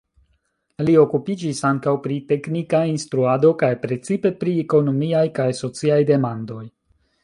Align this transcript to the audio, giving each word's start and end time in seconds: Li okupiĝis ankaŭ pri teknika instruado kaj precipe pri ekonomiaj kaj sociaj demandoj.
Li 0.87 0.95
okupiĝis 1.01 1.61
ankaŭ 1.69 1.93
pri 2.07 2.17
teknika 2.33 2.81
instruado 2.95 3.55
kaj 3.63 3.71
precipe 3.87 4.35
pri 4.43 4.59
ekonomiaj 4.67 5.27
kaj 5.41 5.51
sociaj 5.65 6.05
demandoj. 6.15 6.65